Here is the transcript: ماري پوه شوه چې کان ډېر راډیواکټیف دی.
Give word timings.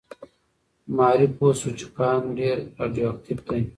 ماري 0.97 1.27
پوه 1.37 1.51
شوه 1.59 1.71
چې 1.79 1.85
کان 1.97 2.21
ډېر 2.39 2.57
راډیواکټیف 2.79 3.39
دی. 3.49 3.61